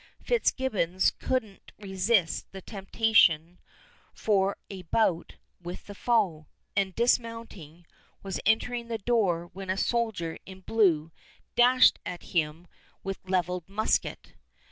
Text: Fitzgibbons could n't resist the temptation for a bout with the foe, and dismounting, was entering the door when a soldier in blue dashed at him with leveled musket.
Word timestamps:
Fitzgibbons 0.23 1.11
could 1.19 1.43
n't 1.45 1.71
resist 1.77 2.51
the 2.53 2.61
temptation 2.63 3.59
for 4.15 4.57
a 4.67 4.81
bout 4.81 5.35
with 5.61 5.85
the 5.85 5.93
foe, 5.93 6.47
and 6.75 6.95
dismounting, 6.95 7.85
was 8.23 8.39
entering 8.43 8.87
the 8.87 8.97
door 8.97 9.45
when 9.53 9.69
a 9.69 9.77
soldier 9.77 10.39
in 10.43 10.61
blue 10.61 11.11
dashed 11.55 11.99
at 12.03 12.23
him 12.33 12.65
with 13.03 13.29
leveled 13.29 13.69
musket. 13.69 14.33